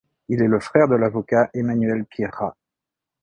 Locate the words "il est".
0.29-0.47